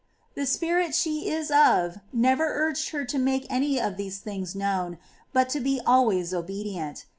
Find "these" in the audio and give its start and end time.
3.97-4.17